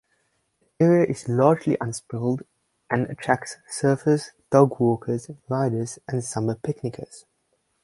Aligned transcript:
The 0.79 0.83
area 0.85 1.05
is 1.05 1.29
largely 1.29 1.77
unspoiled 1.79 2.41
and 2.89 3.05
attracts 3.11 3.57
surfers, 3.71 4.29
dog-walkers, 4.49 5.29
riders 5.47 5.99
and 6.07 6.23
summer 6.23 6.55
picnickers. 6.55 7.25